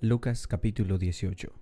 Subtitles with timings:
[0.00, 1.52] Lucas capítulo 18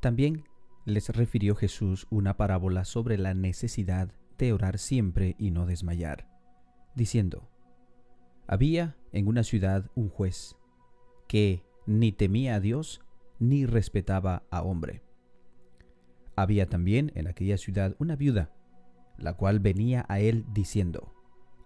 [0.00, 0.42] También
[0.86, 6.28] les refirió Jesús una parábola sobre la necesidad de orar siempre y no desmayar,
[6.96, 7.48] diciendo,
[8.48, 10.56] Había en una ciudad un juez
[11.28, 13.02] que ni temía a Dios
[13.38, 15.04] ni respetaba a hombre.
[16.34, 18.52] Había también en aquella ciudad una viuda,
[19.16, 21.14] la cual venía a él diciendo,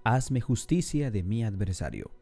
[0.04, 2.21] Hazme justicia de mi adversario.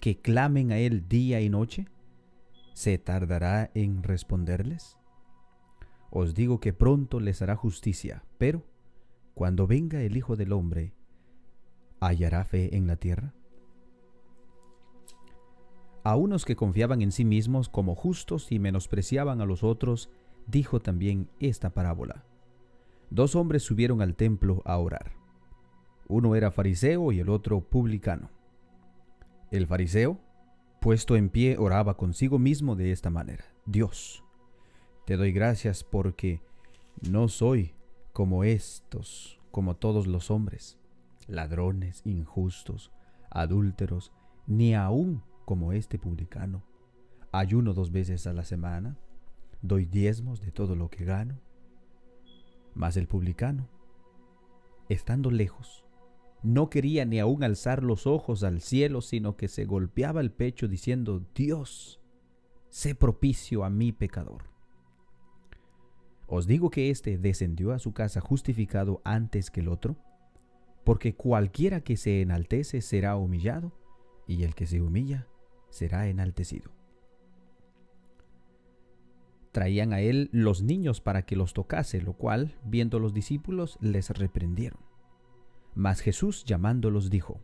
[0.00, 1.86] que clamen a Él día y noche?
[2.72, 4.96] ¿Se tardará en responderles?
[6.10, 8.64] Os digo que pronto les hará justicia, pero
[9.34, 10.94] cuando venga el Hijo del Hombre,
[12.00, 13.34] ¿hallará fe en la tierra?
[16.04, 20.08] A unos que confiaban en sí mismos como justos y menospreciaban a los otros,
[20.46, 22.24] dijo también esta parábola.
[23.10, 25.12] Dos hombres subieron al templo a orar.
[26.06, 28.30] Uno era fariseo y el otro publicano.
[29.50, 30.20] El fariseo,
[30.78, 33.46] puesto en pie, oraba consigo mismo de esta manera.
[33.64, 34.22] Dios,
[35.06, 36.42] te doy gracias porque
[37.08, 37.74] no soy
[38.12, 40.78] como estos, como todos los hombres,
[41.26, 42.92] ladrones, injustos,
[43.30, 44.12] adúlteros,
[44.46, 46.62] ni aún como este publicano.
[47.32, 48.98] Ayuno dos veces a la semana,
[49.62, 51.40] doy diezmos de todo lo que gano.
[52.74, 53.66] Mas el publicano,
[54.90, 55.86] estando lejos,
[56.42, 60.68] no quería ni aún alzar los ojos al cielo, sino que se golpeaba el pecho
[60.68, 62.00] diciendo, Dios,
[62.68, 64.44] sé propicio a mi pecador.
[66.26, 69.96] Os digo que éste descendió a su casa justificado antes que el otro,
[70.84, 73.72] porque cualquiera que se enaltece será humillado,
[74.26, 75.26] y el que se humilla
[75.70, 76.78] será enaltecido
[79.58, 84.10] traían a él los niños para que los tocase, lo cual, viendo los discípulos, les
[84.10, 84.87] reprendieron.
[85.74, 87.40] Mas Jesús llamándolos dijo,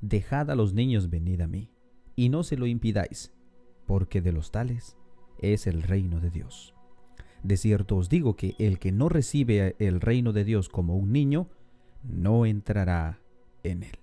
[0.00, 1.70] Dejad a los niños venid a mí,
[2.16, 3.32] y no se lo impidáis,
[3.86, 4.96] porque de los tales
[5.38, 6.74] es el reino de Dios.
[7.42, 11.12] De cierto os digo que el que no recibe el reino de Dios como un
[11.12, 11.48] niño,
[12.02, 13.20] no entrará
[13.62, 13.98] en él.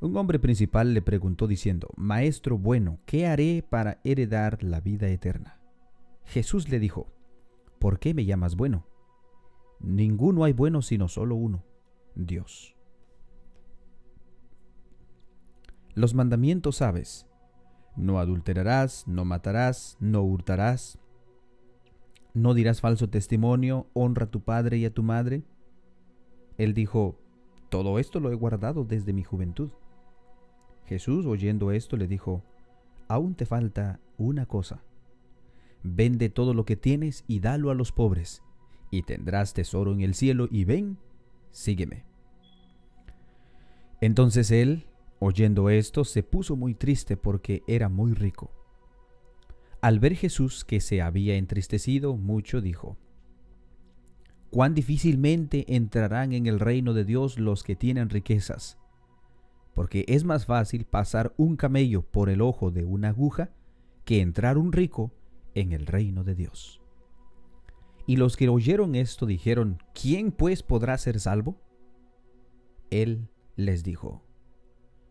[0.00, 5.60] Un hombre principal le preguntó diciendo, Maestro bueno, ¿qué haré para heredar la vida eterna?
[6.24, 7.06] Jesús le dijo,
[7.78, 8.86] ¿por qué me llamas bueno?
[9.82, 11.64] Ninguno hay bueno sino solo uno,
[12.14, 12.76] Dios.
[15.94, 17.26] Los mandamientos sabes,
[17.96, 20.98] no adulterarás, no matarás, no hurtarás,
[22.32, 25.42] no dirás falso testimonio, honra a tu padre y a tu madre.
[26.56, 27.18] Él dijo,
[27.68, 29.70] todo esto lo he guardado desde mi juventud.
[30.86, 32.42] Jesús, oyendo esto, le dijo,
[33.08, 34.82] aún te falta una cosa.
[35.82, 38.42] Vende todo lo que tienes y dalo a los pobres,
[38.92, 40.98] y tendrás tesoro en el cielo, y ven,
[41.50, 42.04] sígueme.
[44.00, 44.86] Entonces él,
[45.18, 48.52] oyendo esto, se puso muy triste porque era muy rico.
[49.80, 52.96] Al ver Jesús que se había entristecido mucho, dijo,
[54.50, 58.78] Cuán difícilmente entrarán en el reino de Dios los que tienen riquezas
[59.74, 63.50] porque es más fácil pasar un camello por el ojo de una aguja
[64.04, 65.12] que entrar un rico
[65.54, 66.81] en el reino de Dios.
[68.06, 71.60] Y los que oyeron esto dijeron, ¿quién pues podrá ser salvo?
[72.90, 74.22] Él les dijo,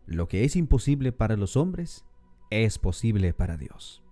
[0.06, 2.04] lo que es imposible para los hombres,
[2.50, 4.02] es posible para Dios.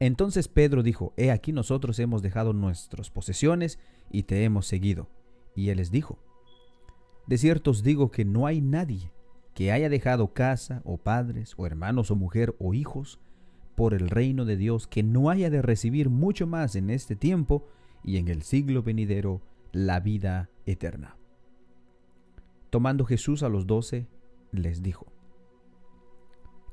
[0.00, 3.78] Entonces Pedro dijo, He aquí nosotros hemos dejado nuestras posesiones
[4.10, 5.08] y te hemos seguido.
[5.54, 6.18] Y él les dijo,
[7.26, 9.12] De cierto os digo que no hay nadie
[9.54, 13.20] que haya dejado casa o padres o hermanos o mujer o hijos
[13.74, 17.66] por el reino de Dios, que no haya de recibir mucho más en este tiempo
[18.02, 19.40] y en el siglo venidero
[19.72, 21.16] la vida eterna.
[22.70, 24.06] Tomando Jesús a los doce,
[24.52, 25.06] les dijo,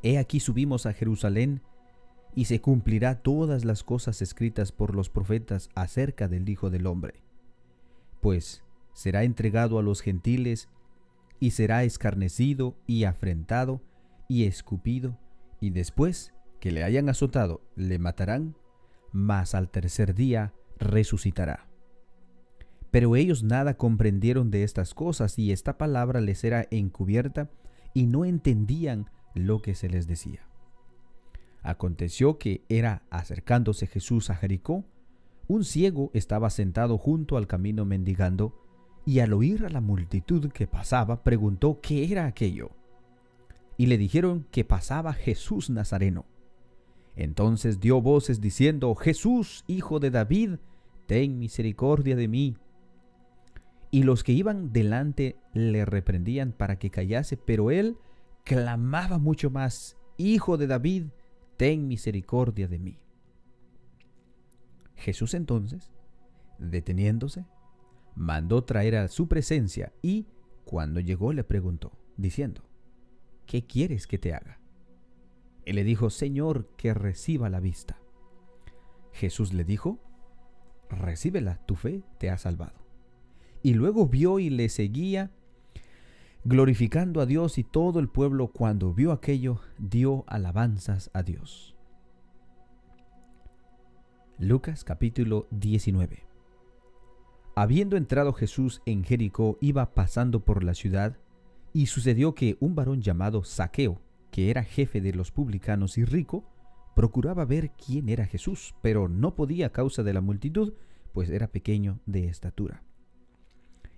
[0.03, 1.61] He aquí subimos a Jerusalén,
[2.33, 7.21] y se cumplirá todas las cosas escritas por los profetas acerca del Hijo del Hombre.
[8.21, 8.63] Pues
[8.93, 10.69] será entregado a los gentiles,
[11.39, 13.81] y será escarnecido y afrentado
[14.27, 15.17] y escupido,
[15.59, 18.55] y después que le hayan azotado le matarán,
[19.11, 21.67] mas al tercer día resucitará.
[22.91, 27.49] Pero ellos nada comprendieron de estas cosas y esta palabra les era encubierta
[27.93, 30.47] y no entendían lo que se les decía.
[31.63, 34.85] Aconteció que era acercándose Jesús a Jericó,
[35.47, 38.55] un ciego estaba sentado junto al camino mendigando,
[39.03, 42.69] y al oír a la multitud que pasaba, preguntó qué era aquello.
[43.77, 46.25] Y le dijeron que pasaba Jesús Nazareno.
[47.15, 50.55] Entonces dio voces diciendo, Jesús, hijo de David,
[51.07, 52.55] ten misericordia de mí.
[53.91, 57.97] Y los que iban delante le reprendían para que callase, pero él
[58.43, 61.05] clamaba mucho más, Hijo de David,
[61.57, 62.99] ten misericordia de mí.
[64.95, 65.91] Jesús entonces,
[66.59, 67.45] deteniéndose,
[68.15, 70.27] mandó traer a su presencia y,
[70.63, 72.61] cuando llegó, le preguntó, diciendo,
[73.47, 74.60] ¿qué quieres que te haga?
[75.65, 77.99] Él le dijo, Señor, que reciba la vista.
[79.13, 79.99] Jesús le dijo,
[80.89, 82.79] recíbela, tu fe te ha salvado.
[83.63, 85.31] Y luego vio y le seguía,
[86.43, 91.75] glorificando a Dios y todo el pueblo cuando vio aquello, dio alabanzas a Dios.
[94.39, 96.25] Lucas capítulo 19
[97.53, 101.17] Habiendo entrado Jesús en Jericó, iba pasando por la ciudad,
[101.73, 104.01] y sucedió que un varón llamado Saqueo,
[104.31, 106.45] que era jefe de los publicanos y rico,
[106.95, 110.73] procuraba ver quién era Jesús, pero no podía a causa de la multitud,
[111.13, 112.83] pues era pequeño de estatura.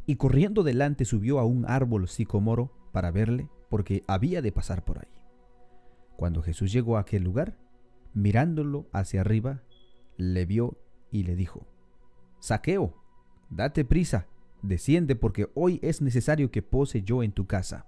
[0.06, 5.00] Y corriendo delante subió a un árbol sicomoro para verle, porque había de pasar por
[5.00, 5.12] ahí.
[6.18, 7.58] Cuando Jesús llegó a aquel lugar,
[8.14, 9.64] mirándolo hacia arriba,
[10.18, 10.78] le vio
[11.12, 11.66] y le dijo,
[12.40, 12.94] Saqueo,
[13.50, 14.28] date prisa,
[14.62, 17.88] desciende porque hoy es necesario que pose yo en tu casa.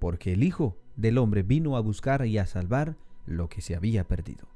[0.00, 4.08] porque el Hijo del Hombre vino a buscar y a salvar lo que se había
[4.08, 4.48] perdido.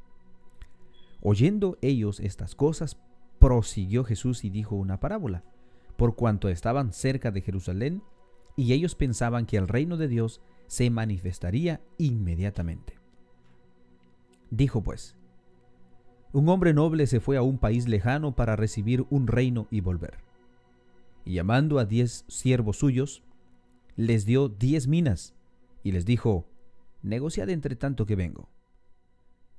[1.22, 2.98] Oyendo ellos estas cosas,
[3.38, 5.44] prosiguió Jesús y dijo una parábola,
[5.96, 8.02] por cuanto estaban cerca de Jerusalén,
[8.56, 12.94] y ellos pensaban que el reino de Dios se manifestaría inmediatamente.
[14.50, 15.14] Dijo pues,
[16.32, 20.18] un hombre noble se fue a un país lejano para recibir un reino y volver.
[21.24, 23.22] Y llamando a diez siervos suyos,
[23.96, 25.33] les dio diez minas
[25.84, 26.50] y les dijo,
[27.02, 28.48] negociad entre tanto que vengo.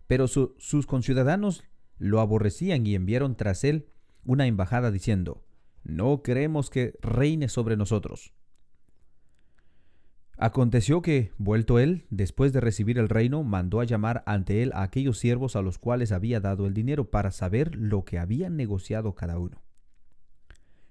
[0.07, 1.63] Pero sus conciudadanos
[1.97, 3.87] lo aborrecían y enviaron tras él
[4.25, 5.45] una embajada diciendo,
[5.83, 8.33] no queremos que reine sobre nosotros.
[10.37, 14.81] Aconteció que, vuelto él, después de recibir el reino, mandó a llamar ante él a
[14.81, 19.15] aquellos siervos a los cuales había dado el dinero para saber lo que habían negociado
[19.15, 19.61] cada uno.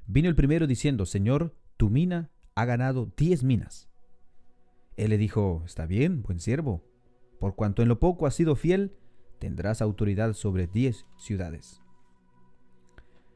[0.07, 3.91] Vino el primero diciendo, Señor, tu mina ha ganado diez minas.
[4.97, 6.85] Él le dijo, Está bien, buen siervo,
[7.39, 8.97] por cuanto en lo poco has sido fiel,
[9.39, 11.83] tendrás autoridad sobre diez ciudades.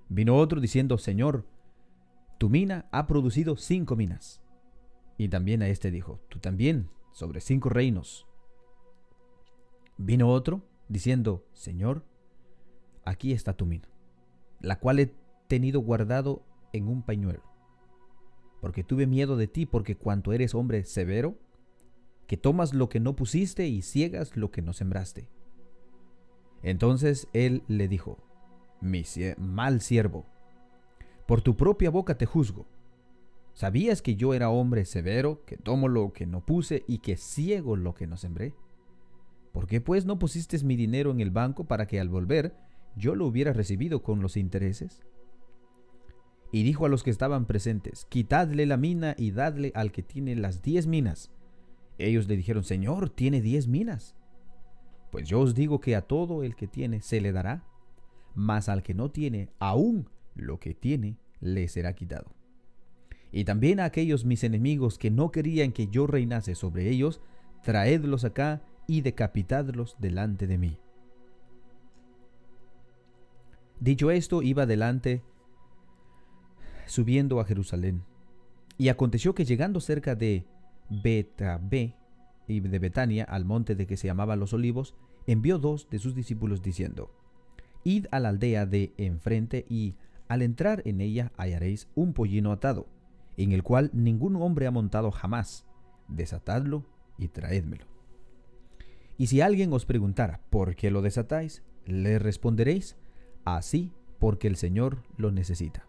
[0.08, 1.46] Vino otro diciendo, Señor,
[2.38, 4.40] tu mina ha producido cinco minas.
[5.18, 8.26] Y también a este dijo, tú también, sobre cinco reinos.
[9.98, 12.04] Vino otro, diciendo, Señor,
[13.04, 13.88] aquí está tu mina,
[14.60, 15.14] la cual he
[15.48, 17.42] tenido guardado en un pañuelo,
[18.60, 21.36] porque tuve miedo de ti, porque cuanto eres hombre severo,
[22.28, 25.28] que tomas lo que no pusiste y ciegas lo que no sembraste.
[26.62, 28.18] Entonces él le dijo,
[28.80, 29.02] mi
[29.36, 30.26] mal siervo,
[31.26, 32.68] por tu propia boca te juzgo
[33.58, 37.74] ¿Sabías que yo era hombre severo, que tomo lo que no puse y que ciego
[37.74, 38.54] lo que no sembré?
[39.50, 42.54] ¿Por qué pues no pusiste mi dinero en el banco para que al volver
[42.94, 45.02] yo lo hubiera recibido con los intereses?
[46.52, 50.36] Y dijo a los que estaban presentes, quitadle la mina y dadle al que tiene
[50.36, 51.32] las diez minas.
[51.98, 54.14] Ellos le dijeron, Señor, tiene diez minas.
[55.10, 57.64] Pues yo os digo que a todo el que tiene se le dará,
[58.34, 62.38] mas al que no tiene, aún lo que tiene le será quitado
[63.30, 67.20] y también a aquellos mis enemigos que no querían que yo reinase sobre ellos,
[67.62, 70.78] traedlos acá y decapitadlos delante de mí.
[73.80, 75.22] Dicho esto, iba delante
[76.86, 78.02] subiendo a Jerusalén.
[78.78, 80.46] Y aconteció que llegando cerca de
[80.90, 81.96] Betabé
[82.46, 84.94] y de Betania, al monte de que se llamaba Los Olivos,
[85.26, 87.14] envió dos de sus discípulos diciendo,
[87.84, 89.96] Id a la aldea de enfrente y
[90.28, 92.86] al entrar en ella hallaréis un pollino atado
[93.38, 95.64] en el cual ningún hombre ha montado jamás.
[96.08, 96.84] Desatadlo
[97.16, 97.86] y traédmelo.
[99.16, 101.62] Y si alguien os preguntara, ¿por qué lo desatáis?
[101.86, 102.96] Le responderéis,
[103.44, 105.86] así porque el Señor lo necesita.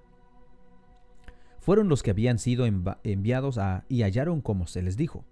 [1.60, 2.66] Fueron los que habían sido
[3.04, 5.26] enviados a, y hallaron como se les dijo.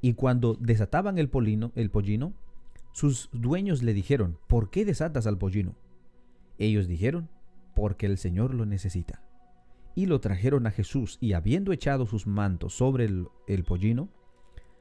[0.00, 2.34] Y cuando desataban el, polino, el pollino,
[2.92, 5.74] sus dueños le dijeron, ¿por qué desatas al pollino?
[6.58, 7.28] Ellos dijeron,
[7.74, 9.22] porque el Señor lo necesita.
[9.94, 14.08] Y lo trajeron a Jesús, y habiendo echado sus mantos sobre el pollino,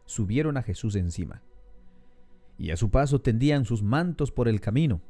[0.06, 1.42] subieron a Jesús encima
[2.58, 5.02] y a su paso tendían sus mantos por el camino.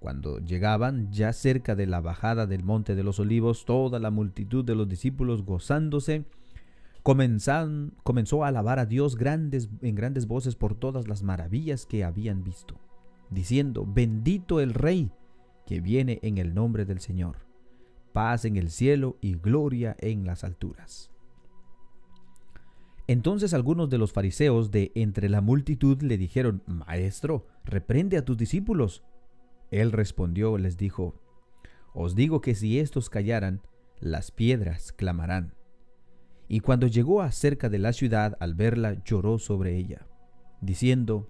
[0.00, 4.64] Cuando llegaban ya cerca de la bajada del monte de los olivos, toda la multitud
[4.64, 6.24] de los discípulos gozándose,
[7.02, 12.42] comenzó a alabar a Dios grandes, en grandes voces por todas las maravillas que habían
[12.42, 12.78] visto,
[13.30, 15.10] diciendo, bendito el Rey
[15.66, 17.36] que viene en el nombre del Señor,
[18.12, 21.10] paz en el cielo y gloria en las alturas.
[23.08, 28.36] Entonces algunos de los fariseos de entre la multitud le dijeron, Maestro, reprende a tus
[28.36, 29.04] discípulos.
[29.70, 31.20] Él respondió, les dijo,
[31.94, 33.60] Os digo que si estos callaran,
[34.00, 35.54] las piedras clamarán.
[36.48, 40.06] Y cuando llegó a cerca de la ciudad, al verla, lloró sobre ella,
[40.60, 41.28] diciendo,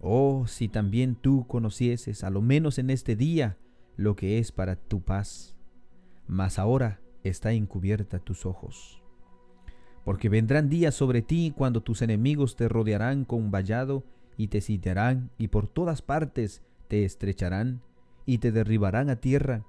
[0.00, 3.58] Oh, si también tú conocieses, a lo menos en este día,
[3.96, 5.54] lo que es para tu paz,
[6.26, 9.02] mas ahora está encubierta tus ojos.
[10.04, 14.04] Porque vendrán días sobre ti cuando tus enemigos te rodearán con vallado
[14.36, 17.80] y te sitiarán y por todas partes te estrecharán
[18.26, 19.64] y te derribarán a tierra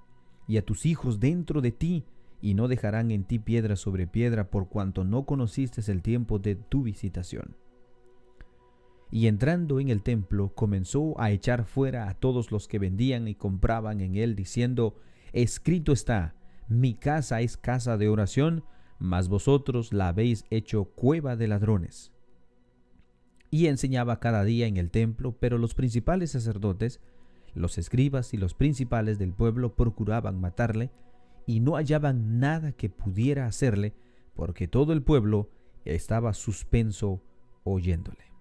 [0.46, 2.04] y a tus hijos dentro de ti
[2.42, 6.54] y no dejarán en ti piedra sobre piedra por cuanto no conociste el tiempo de
[6.54, 7.56] tu visitación.
[9.10, 13.34] Y entrando en el templo comenzó a echar fuera a todos los que vendían y
[13.34, 14.94] compraban en él diciendo,
[15.32, 16.34] Escrito está,
[16.68, 18.64] mi casa es casa de oración,
[18.98, 22.12] mas vosotros la habéis hecho cueva de ladrones.
[23.50, 27.00] Y enseñaba cada día en el templo, pero los principales sacerdotes,
[27.54, 30.90] los escribas y los principales del pueblo procuraban matarle,
[31.46, 33.94] y no hallaban nada que pudiera hacerle,
[34.34, 35.50] porque todo el pueblo
[35.84, 37.22] estaba suspenso
[37.64, 38.33] oyéndole.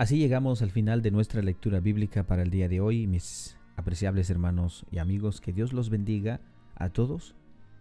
[0.00, 4.30] Así llegamos al final de nuestra lectura bíblica para el día de hoy, mis apreciables
[4.30, 5.42] hermanos y amigos.
[5.42, 6.40] Que Dios los bendiga
[6.74, 7.34] a todos.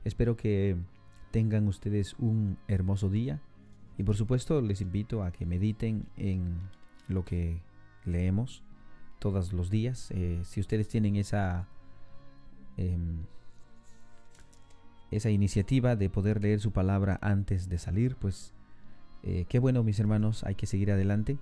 [0.03, 0.75] Espero que
[1.31, 3.39] tengan ustedes un hermoso día
[3.97, 6.59] y por supuesto les invito a que mediten en
[7.07, 7.61] lo que
[8.03, 8.63] leemos
[9.19, 10.11] todos los días.
[10.11, 11.69] Eh, si ustedes tienen esa,
[12.75, 13.23] em,
[15.09, 18.53] esa iniciativa de poder leer su palabra antes de salir, pues
[19.23, 21.38] eh, qué bueno mis hermanos, hay que seguir adelante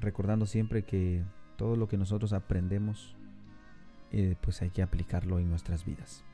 [0.00, 1.22] recordando siempre que
[1.56, 3.14] todo lo que nosotros aprendemos,
[4.10, 6.24] eh, pues hay que aplicarlo en nuestras vidas.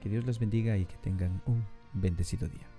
[0.00, 2.75] Que Dios les bendiga y que tengan un bendecido día.